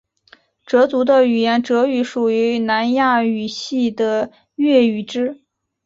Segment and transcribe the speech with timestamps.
[0.65, 5.41] 哲族的语言哲语属于南亚语系的越语支。